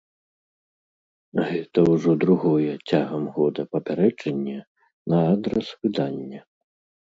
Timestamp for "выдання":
5.85-6.41